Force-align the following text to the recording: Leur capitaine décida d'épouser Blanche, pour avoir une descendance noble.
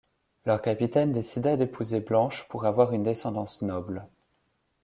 Leur 0.47 0.63
capitaine 0.63 1.13
décida 1.13 1.57
d'épouser 1.57 1.99
Blanche, 1.99 2.47
pour 2.47 2.65
avoir 2.65 2.91
une 2.91 3.03
descendance 3.03 3.61
noble. 3.61 4.07